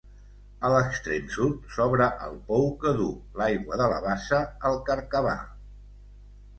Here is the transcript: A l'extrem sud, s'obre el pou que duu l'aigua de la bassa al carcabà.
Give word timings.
A 0.69 0.69
l'extrem 0.75 1.27
sud, 1.35 1.59
s'obre 1.75 2.09
el 2.29 2.41
pou 2.49 2.67
que 2.85 2.95
duu 3.03 3.13
l'aigua 3.43 3.81
de 3.85 3.93
la 3.95 4.03
bassa 4.09 4.43
al 4.73 4.83
carcabà. 4.93 5.41